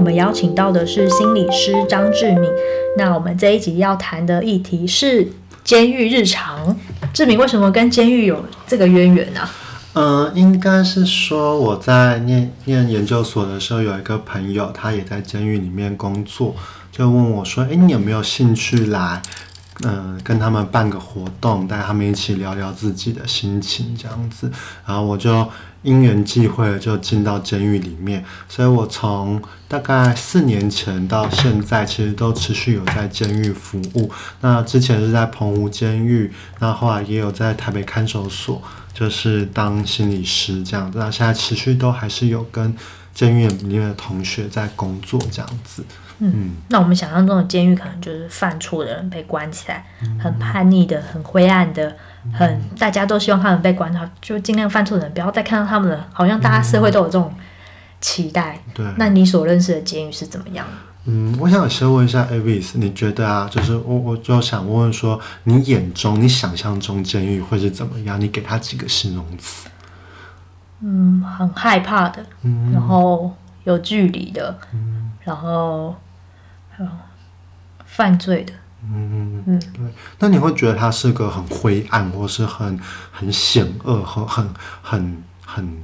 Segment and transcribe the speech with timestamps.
[0.00, 2.50] 我们邀请到的是心理师张志敏。
[2.96, 5.30] 那我们这一集要谈的议题是
[5.62, 6.74] 监狱日常。
[7.12, 9.46] 志敏为什么跟监狱有这个渊源呢？
[9.92, 16.56] 嗯、应该是说我在念念研究所的时候，有一个朋友，他也在监狱里面工作，
[16.90, 19.20] 就问我说：“诶，你有没有兴趣来？”
[19.84, 24.50] 嗯，跟他们办个活动，带他们一起聊聊自己的心情，这样子。
[24.86, 25.46] 然后我就
[25.82, 34.10] 因缘际会就进到监狱里面，所以我从大概四年前到现在，其实都持续有在监狱服务。
[34.40, 40.98] 那之前是在澎湖监狱，那后来也有在台北看守所，就是当心理师这样子。
[40.98, 42.76] 那现在持续都还是有跟
[43.14, 45.84] 监狱里面的同学在工作这样子。
[46.18, 49.86] 嗯，那我们想象中的监狱可能就是犯错的人被关起来，
[50.18, 51.96] 很叛逆的、很灰暗的、
[52.32, 56.06] 很大家都希望他们被关掉，就尽量犯错的人不要再看到他们了。
[56.12, 57.32] 好像大家社会都有这种
[58.00, 58.60] 期待。
[58.74, 60.66] 对，那你所认识的监狱是怎么样？
[61.04, 68.20] 嗯，我想先问一下 Avis，你觉得啊，就是我我就想问问说，你眼中、你想象中监狱会是怎么样？
[68.20, 69.68] 你给他几个形容词？
[70.80, 75.96] 嗯，很害怕的，嗯，然后有距离的，嗯，然后
[76.70, 76.90] 还有。
[77.92, 78.52] 犯罪的，
[78.84, 79.82] 嗯嗯，对。
[80.18, 82.78] 那你会觉得它是个很灰暗，或是很
[83.10, 84.48] 很险恶和很
[84.82, 85.82] 很很，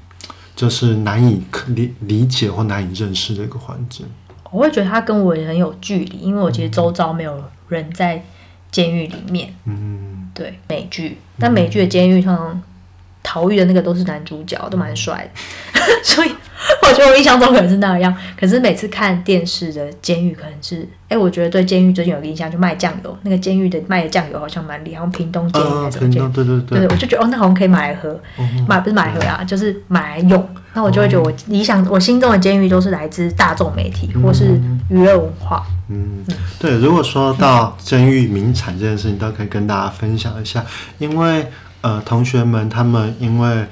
[0.55, 4.07] 就是难以理理解或难以认识的一个环境？
[4.51, 8.25] 我会觉得它跟我也很有距离，因为我其实周遭没有人在
[8.71, 9.55] 监狱里面。
[9.65, 12.63] 嗯，对，美剧，但美剧的监狱通常
[13.27, 15.29] 逃狱的那个都是男主角，都蛮帅
[15.75, 16.31] 的， 所以。
[16.83, 30.49] 我觉得我印象中可能是那样，可是每次看电视的监狱可能是，哎、欸，我觉得对监狱最近有个印象，就卖酱油，那个监狱的卖的酱油好像蛮厉害，像屏东监狱那种监狱，对对对，对，我就觉得哦，那好像可以买来喝，嗯、买不是买来喝啊，就是买来用。
[30.73, 35.63] 那我就会觉得我理想，我心中的监狱都是来自大众媒体或是娱乐文化。
[35.89, 36.25] 嗯，
[36.59, 36.79] 对。
[36.79, 40.65] 如果说到监狱名产这件事情，都可以跟大家分享一下，
[40.99, 41.47] 因为
[41.81, 43.67] 呃，同学们他们因为。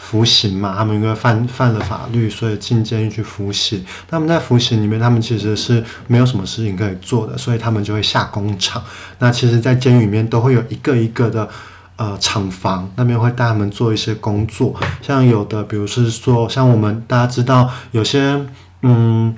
[0.00, 3.84] 服刑嘛，他们因为犯犯了法律，所以进监狱去服刑。
[4.08, 8.82] 他们在服刑里面，他们其实是没有什么事情可以做的，所以他们就会下工厂。
[9.18, 11.46] 那其实，在监狱里面都会有一个一个的
[11.96, 14.74] 呃厂房，那边会带他们做一些工作。
[15.02, 18.40] 像有的，比如是说，像我们大家知道，有些
[18.82, 19.36] 嗯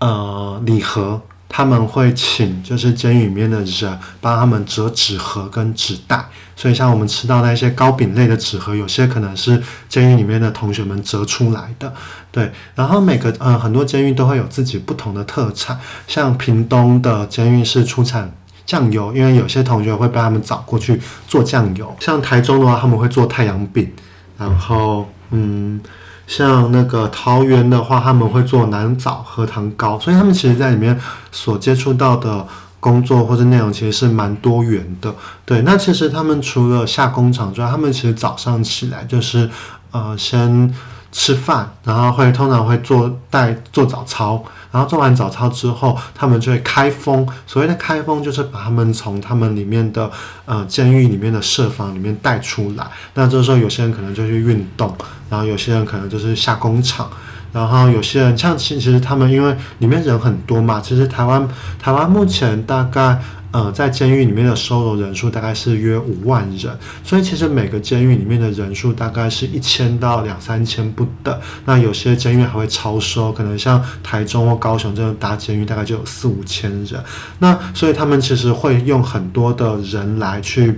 [0.00, 1.20] 呃礼盒。
[1.52, 6.24] 他们会请就是监狱里面的人帮他们折纸盒跟纸袋，
[6.54, 11.92] 所以像我们吃到那些糕饼类的纸盒，有些可能是监狱里面的同学们折出来的。
[12.30, 18.32] 对，然后每个呃很多监狱都会有自己不同的特产，像屏东的监狱是出产
[18.64, 21.94] 酱油，因为有些同学会被他们找过去做酱油。
[21.98, 23.92] 像台中的话，他们会做太阳饼，
[24.38, 25.80] 然后嗯。
[26.30, 30.96] 像那个桃园的话，他们会做南枣核糖糕，所以他们其实在里面
[31.32, 32.46] 所接触到的
[32.78, 35.12] 工作或者内容其实是蛮多元的。
[35.44, 39.50] 对，那其实他们除了下工厂之外，他们其实早上起来就是
[39.90, 40.72] 呃先
[41.12, 44.42] 吃饭，然后会通常会做带做早操。
[44.72, 47.26] 然后做完早操之后，他们就会开封。
[47.44, 50.08] 所谓的开封，就是把他们从他们里面的
[50.44, 52.86] 呃监狱里面的设防里面带出来。
[53.14, 54.96] 那这时候，有些人可能就去运动，
[55.28, 57.10] 然后有些人可能就是下工厂，
[57.52, 61.48] 然后有些人像其其实他们因为里面人很多嘛，其实台湾
[61.82, 63.20] 台湾目前大概。
[63.52, 71.36] 呃，在监狱里面的收容人数大概是约五万人，所以其实每个监狱里面的人数大概是一千到两三千不等。
[71.64, 77.02] 那有些监狱还会超收，可能像台中或高雄这种大监狱，大概就有四五千人。
[77.40, 80.76] 那所以他们其实会用很多的人来去。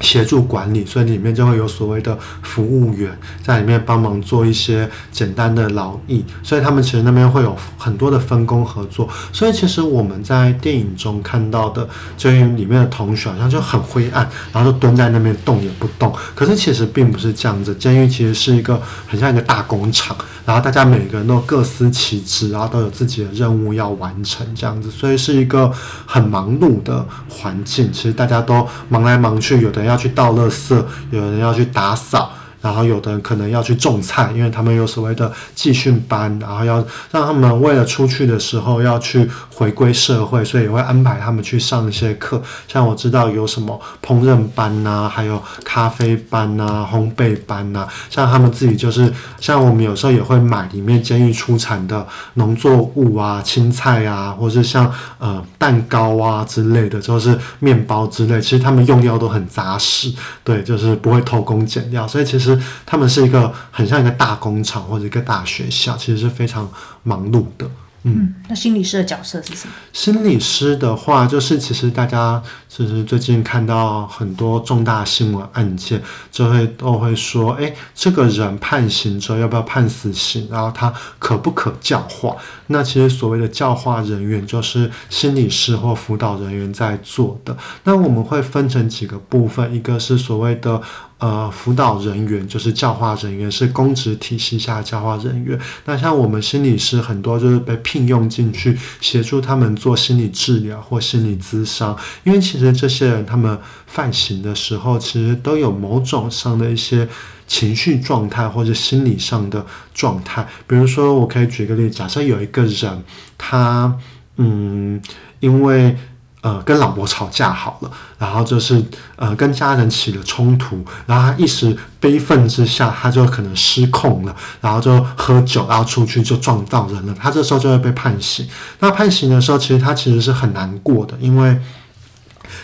[0.00, 3.10] 协助管理，所以里面就会有所谓的服务员
[3.42, 9.08] 在里面帮忙做一些简单的劳役，所以他们其实那边会有很多的分工合作。
[9.32, 16.14] 所以其实我们在电影中看到的监狱里面的同学好像就很灰暗，然后就蹲在那边动也不动。
[16.36, 25.72] 可是其实并不是这样子，监狱其实是一个很像一个大工厂，然后大家每个人都各司其职，然后都有自己的任务要完成这样子，所以是一个
[26.06, 27.92] 很忙碌的环境。
[27.92, 29.87] 其实大家都忙来忙去，有的。
[29.88, 30.80] 要去倒垃圾，
[31.10, 32.30] 有人要去打扫。
[32.60, 42.40] 然后有的人可能要去种菜，因为他们有所谓的集训班，然后要让他们为了出去的时候要去回归社会，所以也会安排他们去上一些课。
[42.68, 54.88] 像我知道有什么烹饪班呐、还有咖啡班呐、烘焙班呐、像他们自己就是，像我们有时候也会买里面监狱出产的农作物啊、青菜啊，或是像
[55.18, 58.40] 呃蛋糕啊之类的，就是面包之类。
[58.40, 60.12] 其实他们用料都很扎实，
[60.44, 62.56] 对，就是不会偷工减料，所以其实。
[62.86, 66.68] 他们是一个很像一个大工厂或者一个大学校，其实是非常
[67.02, 67.66] 忙碌的。
[68.04, 69.74] 嗯，那心理师的角色是什么？
[69.92, 76.00] 心理师的话，就是其实大家其实最近看到很多重大新闻案件，
[76.30, 80.46] 就会都会说，哎，这个人判刑之后要不要判死刑？
[80.50, 82.36] 然后他可不可教化？
[82.68, 87.56] 那其实所谓的教化人员，就是心理师或辅导人员在做的。
[87.82, 90.80] 那我们会分成几个部分，一个是所谓的。
[91.18, 95.58] 呃，辅导人员就是教化人员，是公职体系下的教化人员。
[95.84, 107.08] 那像我们心理师很多就是被聘用进去协助他们做心理治疗或心理咨商，因为其实这些人他们犯行的时候，其实都有某种上的一些
[107.48, 110.46] 情绪状态或者心理上的状态。
[110.68, 113.02] 比如说，我可以举个例，假设有一个人，
[113.36, 113.92] 他
[114.36, 115.02] 嗯，
[115.40, 115.96] 因为。
[116.40, 118.82] 呃，跟老婆吵架好了，然后就是
[119.16, 128.48] 呃，跟家人起了冲突，然后他一时悲愤之下，他就可能失控了，然后就喝酒，然后出去就撞到人了，他这时候就会被判刑。
[128.78, 131.58] 那判刑的时候，其实他其实是很难过的，因为。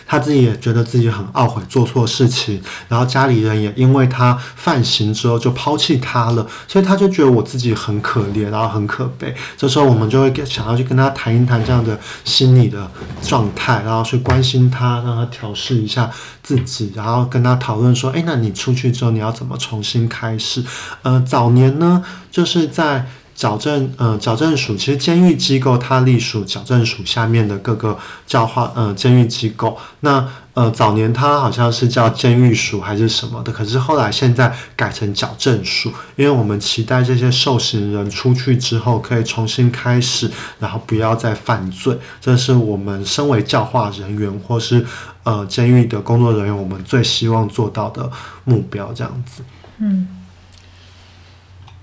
[0.07, 9.33] 他自己也觉得自己很懊悔做错事情，然后家里人也因为他犯行之后就抛弃他了，所以他就觉得我自己很可怜，然后很可悲。
[9.57, 12.89] 这时候我们就会想要去跟他谈一谈这样的心理的
[13.21, 16.09] 状态，然后去关心他，让他调试一下
[16.43, 20.63] 自己，然后跟他讨论说：诶，那你出去之后你要怎么重新开始？
[21.01, 23.05] 呃，早年呢，就是在。
[23.35, 29.77] 矫正，呃，矫正署其实监狱机构它隶属矫正署下面的各个教化，呃，监狱机构。
[29.99, 41.97] 那，呃，早年它好像是叫监狱署还是什么的，可是后来现在改成矫正署，因为我们期待这些受刑人出去之后可以重新开始，然后不要再犯罪。
[42.21, 44.85] 这是我们身为教化人员或是
[45.23, 48.09] 呃监狱的工作人员，我们最希望做到的
[48.45, 49.43] 目标，这样子。
[49.79, 50.07] 嗯。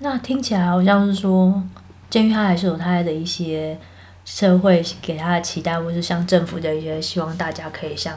[0.03, 1.63] 那听起来好像是说，
[2.09, 3.77] 监狱它还是有它的一些
[4.25, 8.13] 社会给他的期待，或是像政府的一些希望，大家可以像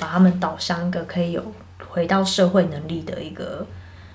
[0.00, 1.52] 把他们导向一个可以有
[1.90, 3.64] 回到社会能力的一个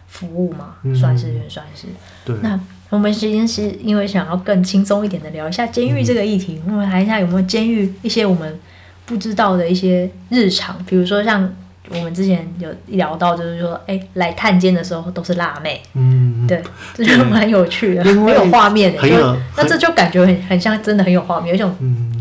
[0.08, 1.88] 服务嘛，嗯、算是也算是。
[2.26, 2.36] 对。
[2.42, 2.60] 那
[2.90, 8.60] 我们今天是因为想要更轻松一点的聊一下监狱这个议题，嗯、我们谈一下有没有监狱一些我们
[9.06, 11.56] 不知道的一些日常，比如说像。
[11.90, 16.62] 我们之前有聊到，就是说，哎，来探监的时候都是辣妹，嗯，对，
[16.94, 21.76] 这就蛮有趣的，很有画面的，就那这就感觉很很像，真的很有画面，有一种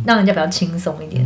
[0.05, 1.25] 让人家比较轻松一点。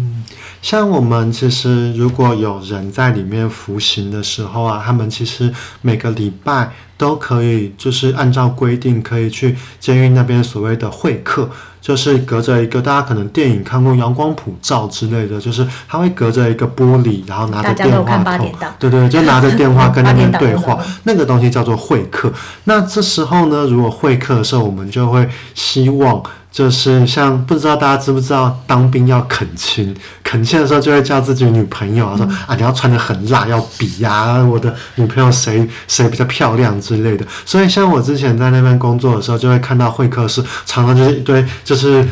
[0.67, 11.49] 嗯，像我们其实如果有人在里面服刑的时候啊，他们其实每个礼拜都可以，就是按照规定可以去监狱那边所谓的会客。
[11.81, 22.33] 就是隔着一个，大家可能电影看过阳光普照之类的，就是他会隔着一个玻璃，然后拿着电话筒，对对，就拿着电话跟那边 对话，那个东西叫做会客。
[22.65, 26.21] 那这时候呢，如果会客的时候，我们就会希望。
[26.57, 29.95] 就是像不知道大家知不知道当兵要恳亲，
[30.25, 37.27] 恳亲的时候就会叫自己女朋友啊说啊，你要穿得很辣，要比呀、啊，我的女朋友谁谁比较漂亮之类的。
[37.45, 42.03] 所以像我之前在那边工作的时候，就会看到会客室常常就是一堆就是。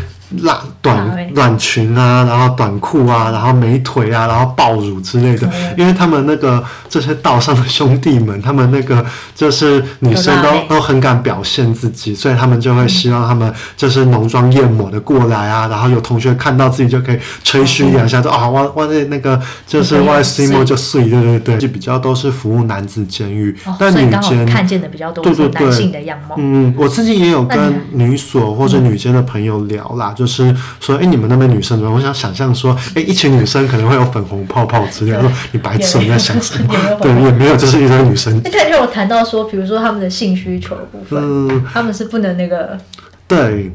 [0.43, 9.05] 拉短短裙啊，然后短裤啊，然后美腿啊，然后爆乳之类的，因为他们那个这些道上的兄弟们，他们那个
[9.35, 26.34] 就是女生都都很敢表现自己，所以他们就会希望他们就是浓妆艳抹的过来啊，然后有同学看到自己就可以吹嘘两下，说啊，我我那那个就是外 C 模就碎，对对对，就比较都是服务男子监狱，但女监看见的比较多，对对对，男性的样貌。
[26.39, 27.58] 嗯，我自己也有跟
[27.93, 30.27] 女所或者女监的朋友聊啦，就。
[30.35, 31.94] 是说，哎、欸，你们那边女生怎么？
[31.94, 35.21] 我想想象说，哎、欸，一群女生可能会有粉红泡泡之类的。
[35.21, 36.75] 说你白痴，你在想什么？
[37.01, 38.41] 对，也没有，就是一堆女生。
[38.43, 42.77] 那刚才有谈到说，比如说他们的性需求部分，嗯，他们是不能那个。
[43.29, 43.71] 对。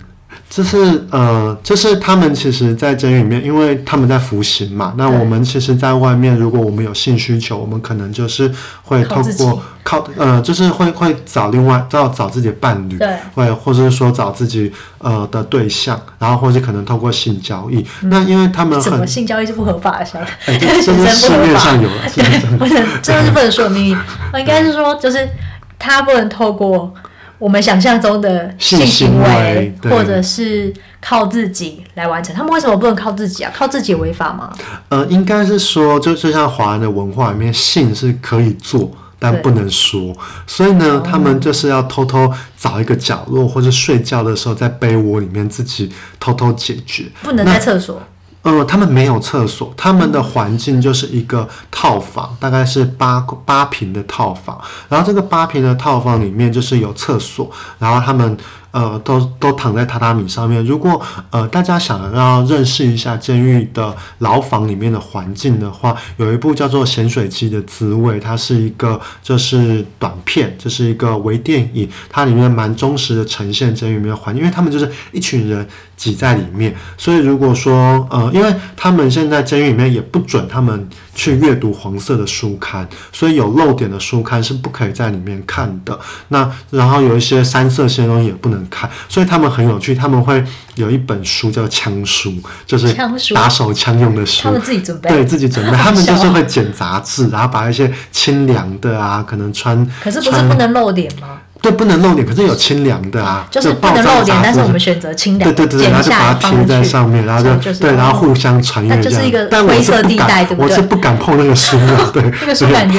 [0.50, 4.96] 就是呃，就是他们其实，在监狱里面，因为他们在服刑嘛。
[4.98, 8.52] 那我们其实，在外面，如果我们有性需求，我们可能就是
[8.82, 17.86] 会透过靠，靠呃，就是会会找另外找找自己的伴侣，对，会或者是说找自己呃的对象，然后或者可能透过性交易。
[18.02, 20.26] 嗯、那因为他们很什么性交易是不合法的，晓得？
[20.48, 22.22] 哎，这是 市面上有了，是
[22.58, 22.74] 不是？
[23.04, 23.98] 真的是不能说秘密。
[24.34, 25.30] 我应该是说，就是
[25.78, 26.92] 他不能透过。
[27.40, 33.52] 我们想象中的性行为，或者是靠自己来完成，他们为什么不能靠自己啊？
[33.56, 34.54] 靠自己违法吗？
[34.90, 40.14] 呃，应该是说，就就像华人的文化里面，性是可以做，但不能说。
[40.46, 48.02] 所以呢，他们就是要偷偷找一个角落，或者睡觉的时候在被窝里面自己偷偷解决，不能在厕所。
[48.42, 54.60] 呃，他们没有厕所，他们的环境就是一个套房，大概是八八平的套房。
[54.88, 58.38] 然后这个八平的套房里面就是有厕所，然后他们
[58.72, 60.64] 呃，都都躺在榻榻米上面。
[60.66, 86.00] 如果呃大家想要认识一下监狱的牢房里面的环境的话，有一部叫做《咸水鸡的滋味》，它是一个就是短片，这、是一个微电影，它里面蛮忠实的呈现监狱里面的环境，因为他们就是一群人挤在里面，所以如果说呃，因为他们现在监狱里面也不准他们去阅读黄色的书刊，所以有漏点的书刊是不可以在里面看的。
[86.30, 90.44] 那然后有一些三色线的东西也不能看，所以他们很有趣，他们会
[90.76, 92.34] 有一本书叫枪书，
[92.66, 92.94] 就是
[93.34, 101.40] 打手枪用的书，他们自己准备，对自己准备，他们就是会剪杂志，然后把一些清凉的啊，可能穿，可是不是不能露脸吗？
[101.62, 105.54] 对，不能露脸，可是有清凉的啊，就是不能露脸，但是我们选择清凉。
[105.54, 109.48] 对对对，然后就把它贴在上面，然后就对，然后互相传阅这样。
[109.52, 110.72] 但灰色地带，对不对？
[110.72, 112.98] 我是不敢碰那个书的， 对，那个书感觉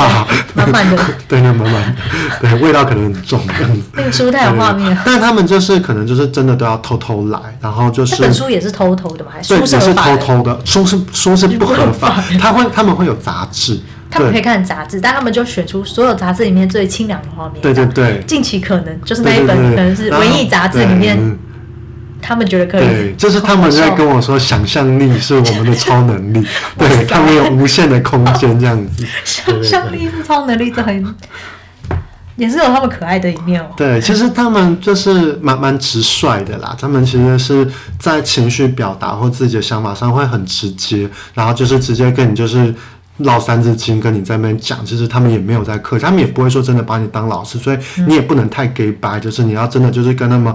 [0.54, 1.96] 满满的， 对，那满满，
[2.40, 3.82] 对，味道可能很重这样子。
[3.94, 4.96] 那个书太有画面。
[5.04, 8.16] 但他们就是可能就是真的都要偷偷来，然后就是。
[8.16, 9.30] 这本书也是偷偷的吗？
[9.34, 10.60] 还是书是偷偷的？
[10.64, 13.80] 书是书是不合法， 他会他们会有杂志。
[14.10, 17.62] 他们可以看杂志，但他们就选出所有杂志里面最清凉的画面。
[17.62, 21.38] 对对对，近期可能就是那一本，可能是文艺杂志里面，
[22.20, 22.84] 他们觉得可以。
[22.84, 26.44] 对，就是他们在跟我说，想象力是我们的超能力，
[26.76, 29.06] 对他们有无限的空间这样子。
[29.24, 31.14] 想象力是超能力，这很
[32.34, 33.66] 也是有他们可爱的一面哦。
[33.76, 42.74] 对，其实他们就是蛮蛮直率的啦，他们其实是在情绪表达或自己的想法上会很直接，然后就是直接跟你就是。
[43.20, 50.54] 唠三字经跟你在那边讲，其实他们也没有在客气，他们也不会说真的把你当老师，所以你也不能太给白，就是你要真的就是跟他们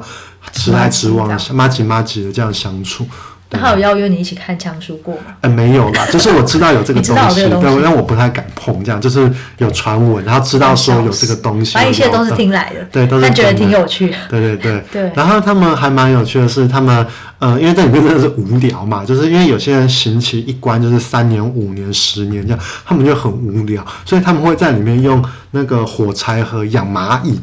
[0.51, 3.05] 直来直往、麻吉麻吉的这样相处。
[3.49, 5.21] 他有邀约你一起看枪书过吗？
[5.41, 15.11] 呃，没有啦， 就是我知道有这个东西，对，但我不太敢碰，这样就是有传闻，然后知道说有这个东西，反正一切都是听来的，对，都是觉得挺有趣的，对对对 对。
[15.15, 17.05] 然后他们还蛮有趣的是，他们
[17.39, 27.39] 呃，因为在里面真的是无聊嘛，就是因为有些人刑期一关就是三年、五年、十年这样，他们就很无聊，所以他们会在里面用那个火柴盒养蚂蚁，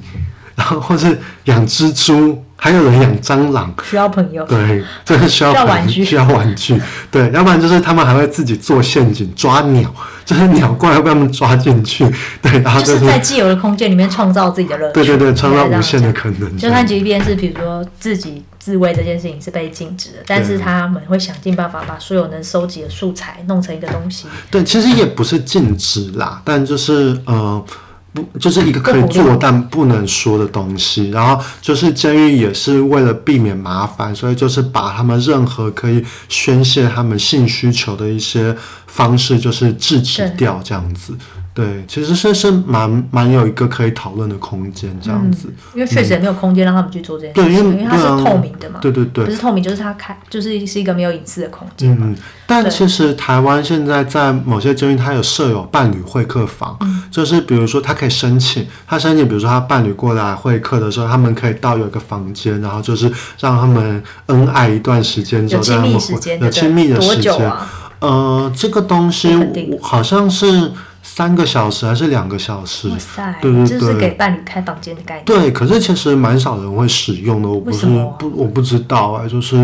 [0.57, 2.43] 然后或是养蜘蛛。
[2.63, 4.47] 还有人养蟑螂，需要朋友。
[4.47, 6.81] 对， 这是需要玩具，需要玩具。
[7.11, 9.93] 对，要不然就是他们还会自己做陷阱抓鸟，
[10.25, 12.09] 就是鸟过来会被他们抓进去。
[12.41, 14.95] 对，然后就是在既有的空间里面创造自己的乐趣。
[14.95, 16.57] 对对对，创造无限的可能。
[16.57, 24.29] 就算即便是比如说自己自慰这件事情是被禁止的，但是他们会想尽办法把所有能收集的素材弄成一个东西。
[24.53, 27.65] 对，其实也不是禁止啦，但就是呃。
[28.13, 31.11] 不，就是一个可以做但不能说的东西。
[31.11, 38.55] 然后就是监狱也是为了避免麻烦，所以就是把他们任何可以宣泄他们性需求的一些
[38.87, 41.17] 方式，就是制止掉这样子。
[41.55, 51.95] 对，其实是是蛮蛮有一个可以讨论的空间这样子，嗯、因为确实也没有空间让他们去做这件事情，对，因为因为它是透明的嘛，对对对，不是透明就是它开，就是是一个没有隐私的空间。
[52.01, 52.17] 嗯，
[52.47, 67.69] 但其实台湾现在在某些监狱，它有设有伴侣会客房，嗯、就是比如说他可以申请，他申请，比如说他伴侣过来会客的时候，他们可以到有一个房间，然后就是让他们恩爱一段时间之后，有亲密时间，有亲密的时间，啊、
[68.01, 69.39] 呃，这个东西
[69.83, 70.73] 好像是。
[71.03, 72.89] 三个小时还是两个小时？
[72.89, 73.35] 哇塞！
[73.41, 75.25] 对对对，就是给伴侣开房间的概念。
[75.25, 77.87] 对，可是其实蛮少人会使用的，我不是
[78.19, 79.57] 不我不知道啊，就是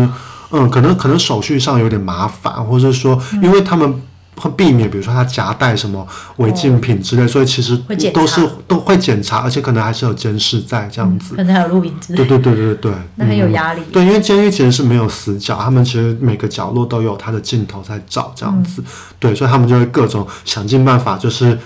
[0.51, 4.01] 嗯，可能可能手续上有点麻烦，或者说因为他们。
[4.39, 7.77] 会避免，比如说他夹带什么违禁品之类，哦、所以其实
[8.13, 12.17] 都是会都会检查，而且可能还是有监视在这样子，嗯、可能还有录影之类。
[12.17, 13.91] 对对对对对，那很有压力、嗯。
[13.91, 18.85] 对，因为监狱其实是没有死角，他们其实每个角落都有他的镜头在照这样子，嗯、
[19.19, 21.57] 对，所以他们就会各种想尽办法，就是。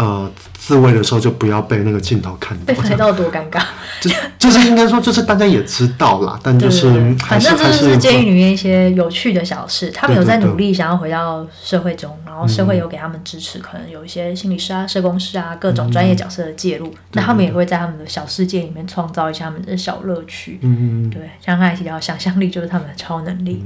[0.00, 3.62] 呃，自慰的时候就不要被那个镜头看到，被拍到多尴尬。
[4.00, 6.88] 就就是应该说，就是大家也知道啦，但就是
[7.18, 9.90] 反正这就是监狱里面一些有趣的小事。
[9.90, 16.90] 他们有在努力想要回到社会中，然后社会有给他们支持，可能有一些心理师啊、社工师啊各种专业角色的介入。
[17.12, 20.58] 那他们也会在他们的小世界里面创造一下他们的小乐趣。
[20.62, 23.62] 嗯嗯，对，像刚才提到，想象力就是他们的超能力。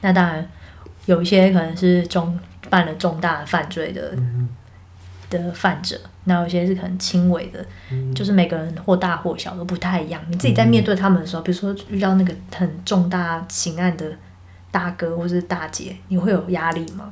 [0.00, 0.48] 那当然
[1.04, 4.16] 有一些可能是中犯了重大犯罪的。
[5.30, 10.20] 的犯者，那有些是很轻微的，嗯、就是每个人或大或小都不太一样。
[10.28, 14.06] 你自己在面对他们的时候，嗯、比如说遇到那个很重大刑案的
[14.70, 17.04] 大哥或是大姐，你会有压力吗？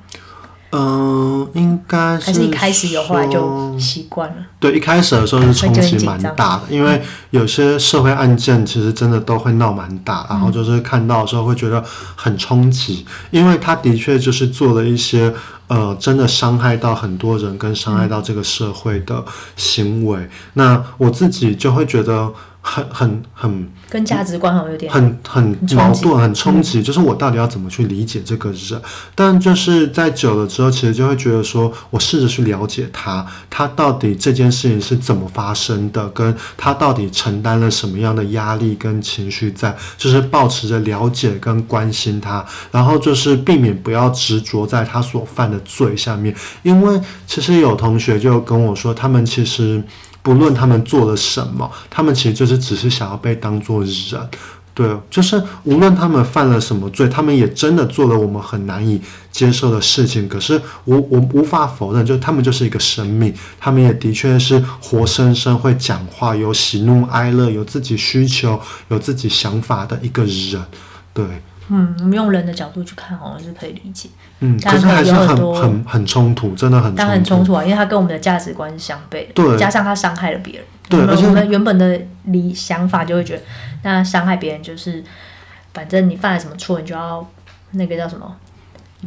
[0.75, 2.25] 嗯，应该是。
[2.25, 4.37] 还是一开始有，后来就习惯了。
[4.59, 11.85] 对，一开始的时候是冲击蛮大的，因为有些社会案件其实真的都会闹蛮大，嗯、然后就是看到的时候会觉得
[12.17, 15.31] 很冲击，因为他的确就是做了一些
[15.73, 19.25] 呃，真的伤害到很多人跟伤害到这个社会的
[19.57, 20.29] 行为。
[20.53, 22.31] 那我自己就会觉得。
[22.65, 28.79] 很很很跟价值观好像有点很很矛盾，很冲击，就是我到底要怎么去理解这个人？
[28.79, 28.83] 嗯、
[29.17, 49.83] 但就是在久了之后，其实就会觉得说，我试着去了解他，他到底这件事情是怎么发生的，跟他到底承担了什么样的压力跟情绪在，就是保持着了解跟关心他，然后就是避免不要执着在他所犯的罪下面，因为其实有同学就跟我说，他们其实。
[50.23, 54.29] 不论他们做了什么，他们其实就是只是想要被当作人，
[54.75, 59.01] 对，就是无论他们犯了什么罪，他们也真的做了我们很难以
[59.31, 60.29] 接受的事情。
[60.29, 70.65] 可是我我无法否认，就他们就是一个生命，他们也的确是活生生会讲话、有喜怒哀乐、有自己需求、有自己想法的一个人，
[71.13, 71.25] 对。
[71.69, 74.09] 嗯，我们用人的角度去看，好像是可以理解。
[74.41, 76.97] 嗯，但是还是很很很冲突，真的很突。
[76.99, 79.33] 但很冲突啊，因为他跟我们的价值观是相悖的。
[79.35, 80.65] 对，加上他伤害了别人。
[80.89, 83.43] 对，我们我们原本的理想法就会觉得，
[83.85, 85.03] 那伤害别人就是，
[85.73, 87.27] 反正你犯了什么错，你就要
[87.71, 88.37] 那个叫什么，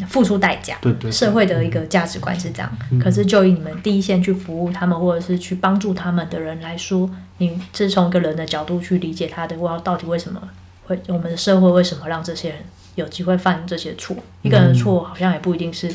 [0.07, 0.77] 付出代价。
[0.81, 1.11] 对，对对。
[1.11, 2.71] 社会的一个价值观是这样。
[2.89, 10.41] 嗯、可是就以你们第一线去服务他们，或者是去帮助他们的人来说，你是从一个人的角度去理解他的，哇，到底为什么？
[10.87, 12.59] 会，我们的社会为什么让这些人
[12.95, 14.15] 有机会犯这些错？
[14.41, 15.93] 一个人的错好像也不一定是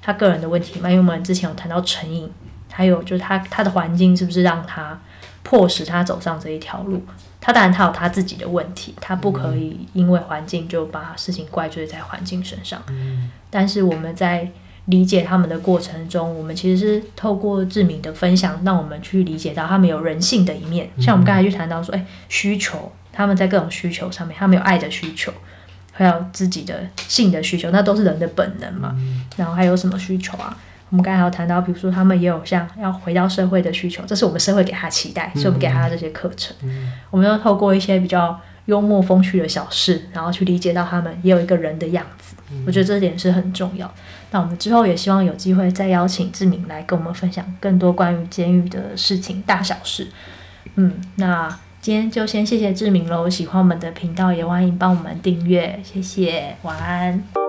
[0.00, 0.90] 他个人的问题嘛。
[0.90, 2.30] 因为我们之前有谈到成瘾，
[2.70, 5.00] 还有就是他他的环境是不是让他
[5.42, 7.02] 迫使他走上这一条路？
[7.40, 12.82] 他当然他有他自己的问题，他不可以因为环境就把事情怪罪在环境身上。
[13.48, 14.50] 但是我们在
[14.86, 20.90] 理解他们的过程中，我们其实是透过志明的分享，让我们去理解到他们有人性的一面。
[20.98, 22.92] 像我们刚才就谈到说，哎，需求。
[23.16, 25.32] 他们在各种需求上面，他们有爱的需求，
[25.90, 28.94] 还有自己的性的需求，那都是人的本能嘛。
[28.98, 30.54] 嗯、然后还有什么需求啊？
[30.90, 36.54] 我们刚才有谈到，比如说他们也有像要回到社会的需求，这是我们社会给他期待，所以我们给他的这些课程。
[36.62, 42.36] 嗯、我们要透过一些比较幽默风趣的小事，然后去理解到他们也有一个人的样子。
[42.52, 43.92] 嗯、我觉得这点是很重要。
[44.30, 50.06] 那我们之后也希望有机会再邀请志明来跟我们分享更多关于监狱的事情大小事。
[50.74, 51.58] 嗯，那。
[51.86, 57.45] 今天就先谢谢志明喽，喜欢我们的频道也欢迎帮我们订阅，谢谢，晚安。